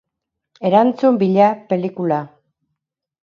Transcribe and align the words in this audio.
Erantzun 0.69 1.19
bila, 1.23 1.49
pelikula. 1.73 2.17